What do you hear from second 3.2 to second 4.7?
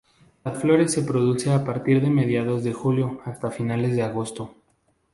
hasta finales de agosto.